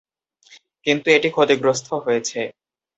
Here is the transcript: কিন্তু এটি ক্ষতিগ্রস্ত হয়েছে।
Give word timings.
কিন্তু 0.85 1.07
এটি 1.11 1.29
ক্ষতিগ্রস্ত 1.31 1.87
হয়েছে। 2.05 2.39